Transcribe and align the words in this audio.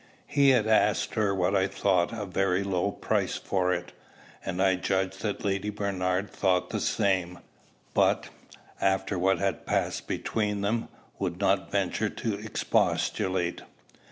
He 0.25 0.49
had 0.49 0.65
asked 0.65 1.13
her 1.13 1.35
what 1.35 1.55
I 1.55 1.67
thought 1.67 2.11
a 2.11 2.25
very 2.25 2.63
low 2.63 2.89
price 2.91 3.37
for 3.37 3.71
it; 3.71 3.91
and 4.43 4.59
I 4.59 4.75
judge 4.75 5.17
that 5.19 5.45
Lady 5.45 5.69
Bernard 5.69 6.31
thought 6.31 6.71
the 6.71 6.79
same, 6.79 7.37
but, 7.93 8.29
after 8.81 9.19
what 9.19 9.37
had 9.37 9.67
passed 9.67 10.07
between 10.07 10.61
them, 10.61 10.87
would 11.19 11.39
not 11.39 11.69
venture 11.69 12.09
to 12.09 12.33
expostulate. 12.33 13.61